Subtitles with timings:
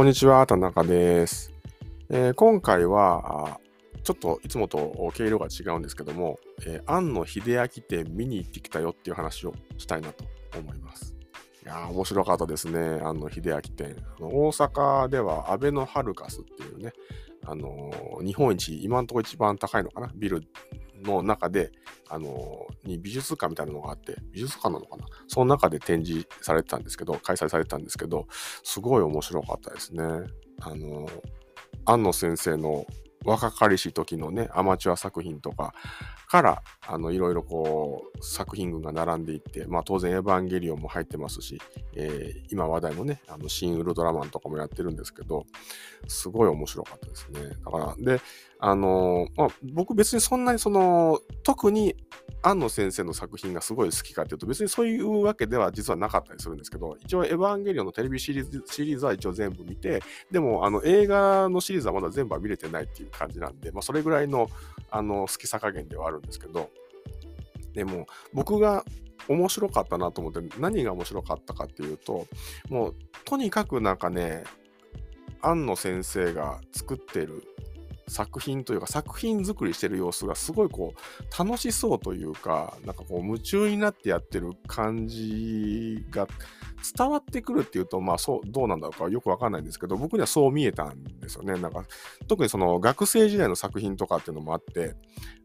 [0.00, 1.52] こんにちは、田中です。
[2.08, 3.60] えー、今回は、
[4.02, 10.24] ちょっといつもと毛色が違うんですけども、えー、庵野秀明店見に行ってきたよっていう話をしたいなと
[10.58, 11.14] 思います。
[11.62, 13.96] いやー、面白かったですね、庵野秀明店。
[14.16, 16.94] あの大阪では、アベノハルカスっていうね、
[17.44, 20.42] あのー、日本一、今のところ一番高いのかな、ビル
[21.02, 21.72] の中で、
[22.10, 25.06] あのー、に美術館みたいなのがあって、美術館なのかな？
[25.28, 28.26] その中で展示されてたんですけど、開催されてたんですけど、
[28.64, 30.02] すごい面白かったですね。
[30.60, 31.08] あのー、
[31.86, 32.84] 安野先生の
[33.24, 35.74] 若かりし時のね、アマチュア作品とか
[36.26, 41.60] から、あの、いろいろこう、作品群が並んでいって、まあ当然エヴァンゲリオンも入ってますし、
[41.94, 45.44] えー、今話題のね、あの、シン・ウルトラマンとかもやってるんですけど、
[46.08, 47.40] すごい面白かったですね。
[47.64, 48.20] だから、で、
[48.58, 51.96] あのー、まあ僕別にそんなにその、特に
[52.42, 64.48] 庵野先生の作品がすごい好きかっていうと、別にそういうわけでは実はなかったりするんですけど、一応エヴァンゲリオンのテレビシリーズシリーズは一応全部見て、でもあの映画のシリーズはまだ全部は見れてないっていう感じなんで、まあそれぐらいの
[64.90, 66.70] あの好きさ加減ではあるんですけど、
[67.74, 68.84] でも僕が
[69.28, 72.26] 面白かったなと思って何が面白かったかっていうと、
[72.68, 74.44] もうとにかくなんかね、
[75.42, 77.44] 庵野先生が作ってる
[78.10, 86.26] 作品というか作品作りしてる様子がすごいこう楽しそうというかなんかこう夢中になってやってる感じが
[86.96, 91.58] 伝わってくるっていうとまあそうどうなんだろうかよくわかんないんですけど僕にはそう見えたんですよね。
[91.58, 91.84] なんか
[92.28, 94.94] 特にその学生時代の作品とかっていうのもあって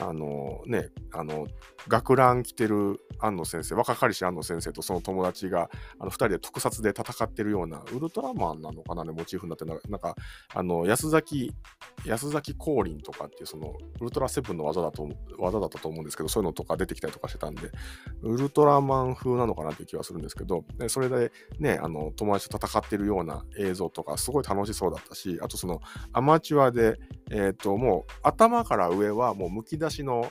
[0.00, 1.46] あのねあの
[1.88, 10.14] 学ラン着てる安野先生若かりし安野先生とその友達があの2人で特撮で戦ってるようなウルトラマンなのかなねモチーフになってなんか
[10.54, 11.52] あの安崎
[12.04, 17.70] 安崎降臨とかっていうそのウルトラセブンの技だと技だったと思うんですけどそういうのとか出てきたりとかしてたんで
[18.22, 25.80] ウルトラマン風なのかなっていう気はするんですけどそれででねあの友達と戦ってるような映像とかすごい楽しそうだったしあとその
[26.12, 26.98] アマチュアで
[27.30, 30.30] えっ、ー、ともう頭から上はもうむき出しの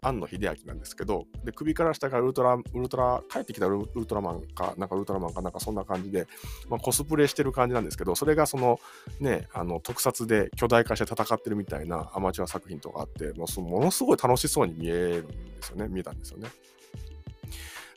[0.00, 6.26] 庵野秀明なんですけど、で、首から下からウルトラ、ウルトラ、帰ってきたウルトラマンか、なんかウルトラマンかなんかそんな感じで、
[6.68, 8.80] まあ、コスプレしてる感じなんですけど、それがその
[9.20, 16.48] ね、あの、特撮で巨大化して戦ってるみたいなアマチュア作品とかあって、もうものすごい楽しそうに見えるんですよね、見えたんですよね。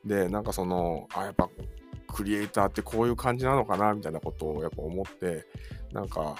[0.05, 1.49] で、なんかその、あ、やっぱ、
[2.15, 5.45] クリエイターってこういう感じなのかな、みたいなことをやっぱ思って、
[5.91, 6.37] なんか、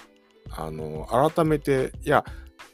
[0.50, 2.24] あの、改めて、いや、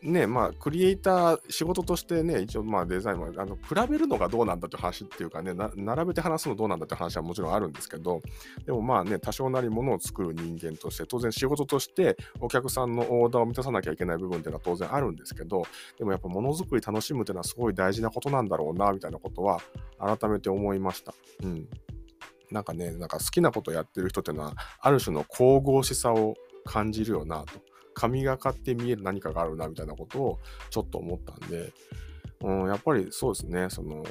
[0.03, 8.22] ね、まあ、クリエイター、仕事としてね、一応、まあ、デザインも、あの、比べるのがどうなんだって話っていうかね、並べて話すのどうなんだって話はもちろんあるんですけど、
[8.66, 15.63] でもまあね、多少なりものを作る人間として、当然仕事としてお客さんのオーダーを満たさなきゃいけない部分っていうのは当然あるんですけど、
[15.97, 19.59] でもやっぱものづくり楽しむっていうのはすごい大事なことなんだろうな、みたいなことは
[20.00, 21.13] 改めて思いました。
[21.44, 21.67] うん。
[22.51, 26.35] なんかね、なんか好きなことやってる人っていうのは、ある種の神々しさを
[26.66, 27.62] 感じるよなと。
[27.94, 30.39] 神がかって見える何かがあるなみたいなことを
[30.69, 31.73] ちょっと思ったんで、
[32.44, 34.03] うん、やっぱりそうですね、その、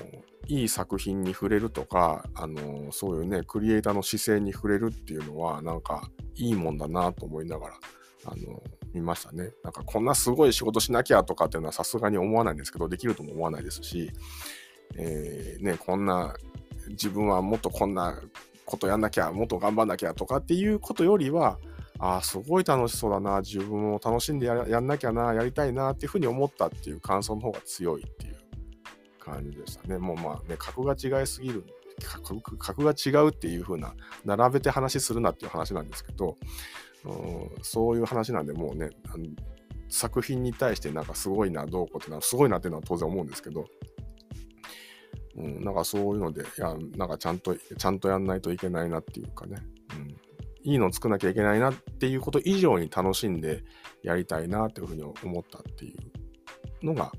[0.46, 7.74] いい作品に触れるとか、あの、そういうね、クリエイターの姿勢に触れるっていうのは、なんか、いいもんだなと思いながら、
[8.26, 8.62] あの、
[8.92, 9.52] 見ましたね。
[9.64, 14.12] なんか、こんなすごい仕事しなきゃとかっていうのはさすがに思わないんですけど、できるとも思わないですし、
[14.96, 16.34] えー、ね、こんな、
[16.90, 18.20] 自分はもっとこんな
[18.64, 21.58] ことやんなきゃ、もっと頑張んなきゃとかっていうことよりは、
[21.98, 28.36] あ、すごい楽しそうだな、自分も楽しんでやんなきゃな、やりたいなっていうふうに思ったっていう感想の方が強いっていう
[29.18, 29.98] 感じでしたね。
[29.98, 31.64] もうまあね、格が違いすぎる、
[32.02, 36.38] 格格が違うっていうふうな、並べて話するなっていう話なんですけど、
[37.04, 38.90] うん、そういう話なんで、もうね、
[39.88, 43.66] 作品に対してなんかすごいな、どうこうってのは、すごいなっていうのは当然思うんですけど、
[45.40, 49.56] うん、なんかそういうので、いや、なんかちゃんと、ちゃんとやんないといけないなっていうかね、
[49.94, 50.30] うん
[50.62, 53.64] いいの作らなきゃいけないなっていうこと以上に楽しんで
[54.02, 55.94] やりたいなっていうふうに思ったってい
[56.82, 57.12] うのが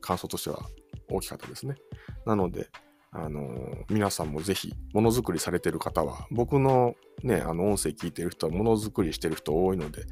[0.00, 0.60] 感想としては
[1.10, 1.74] 大きかったですね。
[2.26, 2.68] なので、
[3.12, 10.06] あの、皆さんもぜひものづくりされてる方は僕のね、あの音声聞いてる人はものづくりしてる人多いので、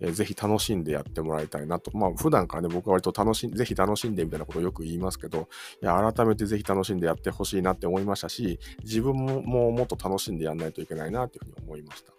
[0.00, 1.96] えー、ぜひ楽しんでやってもらいたいなと。
[1.96, 5.48] まあ普段からね、僕は割と楽しん、ぜひ楽しんでみたいなことをよく言いますけど、
[5.82, 12.15] いや、改めてぜひ楽しんでやってほしいなって思いましたし、自分もももっと楽しんでやんないといけないなっていうふうに思いました。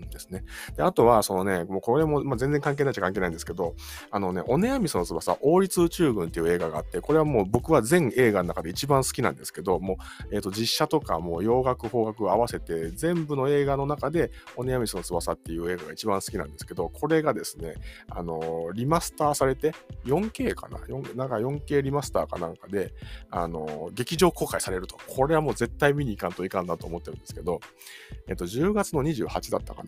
[0.00, 0.44] ですね。
[0.76, 3.74] で、あとは、そのね、もうこれも、まあ、全然関係ないっちゃ関係ないんですけど、
[4.10, 9.98] あのね、おねやみその翼、王立宇宙軍っていう映画があって、これはもう僕は全映画の中で一番好きなんですけど、も
[10.30, 17.74] う、えっ、ー、と、実写とかもう洋楽、邦楽合わせて、全部の映画の中で、おねやみその翼っていう映画が一番好きなんですけど、これがですね、
[18.08, 19.72] あのリマスターされて、
[20.04, 20.78] 4K かな？
[21.14, 22.92] なんか 4K リマスターかなんかで、
[23.30, 24.96] あの劇場公開されると。
[25.08, 27.60] これはもう絶対見に行かんといかんなと思ってるんですけど、
[28.28, 29.85] えっ、と、10月の28だったかな？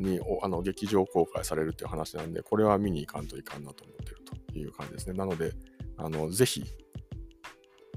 [0.00, 4.18] にあの劇場公開されるっていう話なんで、これは見に行かんといかんなと思ってる
[4.52, 5.14] という感じですね。
[5.14, 5.52] なので、
[5.98, 6.64] あのぜひ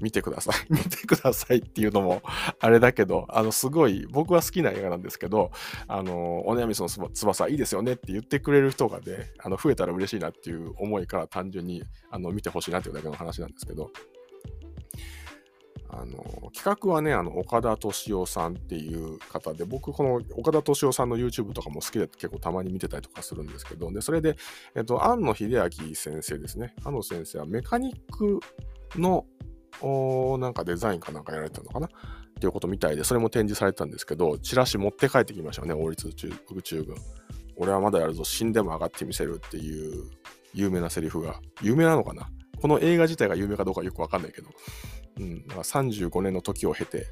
[0.00, 0.54] 見てください。
[0.72, 2.22] 見てくださいっていうのも
[2.58, 5.50] あれだけど、あの、すごい、僕は好きな映画なんですけど、
[5.86, 13.90] あの、お悩みその翼いいですよねって言ってくれる人がね、あの、増えたら嬉しいなっていう思いから単純に、あの、見てほしいなっていうだけの話なんですけど、
[15.92, 24.36] あの、企画はね、あの、岡田敏夫さんっていう方で、僕、この岡田敏夫さんの YouTube とかも好きで結構たまに見てたりとかするんですけど、で、それで、
[24.76, 26.74] えっと、庵野秀明先生ですね。
[26.84, 28.40] 庵野先生はメカニック
[28.96, 29.26] の
[30.38, 31.86] なんかデザインかなんかやられてたのかな？
[31.86, 31.90] っ
[32.40, 36.14] ていうことみたいで、それも展示されてたんですけど、チラシ持って帰ってきましたね、王立宇
[36.62, 36.96] 宙軍。
[37.56, 40.10] 俺はまだやるぞ、死んでも上がってみせるっていう
[40.54, 42.28] 有名なセリフが、有名なのかな？
[42.60, 44.48] この映画自体が有名かどうかよくわかんないけど、
[45.20, 47.06] うん、35年の時を経て、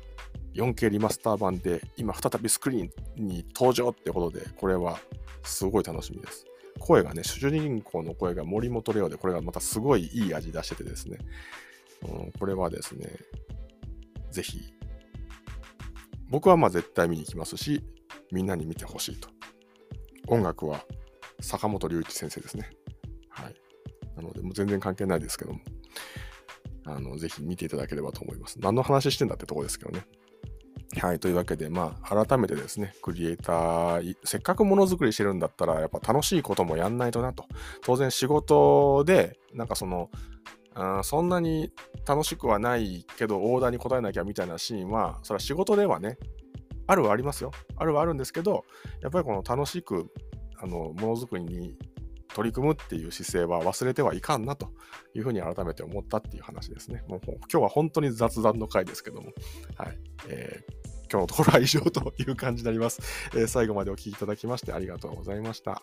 [0.55, 2.91] 4K リマスター版で今再びスクリー
[3.23, 4.99] ンに登場ってことで、これは
[5.43, 6.47] すごい楽しみです。
[6.79, 11.19] 声がね、主人公の声が森本レオで、これがまたすごいいい味出しててですね、
[12.03, 13.11] うん、これはですね、
[14.31, 14.73] ぜひ、
[16.31, 17.85] 僕はまあ絶対見に行きますし、
[18.33, 19.29] みんなに見てほしいと。
[20.29, 20.85] 音楽は
[21.41, 22.71] 坂本龍一先生ですね。
[23.29, 23.55] はい。
[24.17, 25.61] なので、もう全然関係ないですけども、
[26.89, 28.59] あの、ぜひ見ていただければと思います。
[28.61, 30.05] 何の話してんだってとこですけどね。
[31.01, 31.21] はい。
[31.21, 37.45] というわけで、まあ、改めてですね、クリエイター、せっかくものづくりしてるんだったら、やっぱ楽しいこともやんないとなと。
[37.83, 40.11] 当然仕事で、なんかその、
[40.79, 41.73] あそんなに
[42.07, 46.19] 楽しくはないけどオーダーに応えなきゃみたいなシーンはそれは仕事ではね
[46.87, 48.65] あるはありますよあるはあるんですけど
[49.03, 50.07] やっぱりこの楽しく
[50.57, 51.77] あのものづくりに
[52.39, 54.71] 取り組むっていう姿勢は忘れてはいかんなと
[55.13, 57.03] いうふうに改めて思ったっていう話ですね。
[57.09, 59.33] もう今日は本当に雑談の回ですけども、
[59.77, 59.99] はい
[60.29, 63.03] えー、今日のところは以上という感じになります。
[63.35, 65.83] えー、最後までお聴きいただきましてありがとうございました。